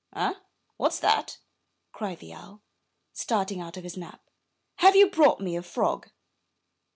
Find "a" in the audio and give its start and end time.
5.55-5.61